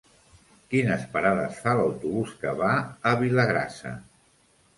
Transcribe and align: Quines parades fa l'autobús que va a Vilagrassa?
Quines 0.69 1.03
parades 1.11 1.59
fa 1.65 1.75
l'autobús 1.81 2.33
que 2.41 2.55
va 2.63 2.71
a 3.11 3.13
Vilagrassa? 3.21 3.95